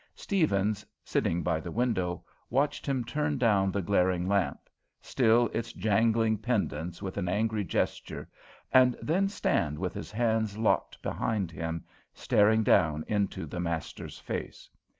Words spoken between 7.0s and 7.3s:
with an